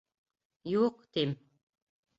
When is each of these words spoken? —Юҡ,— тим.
—Юҡ,— 0.73 0.99
тим. 1.19 1.39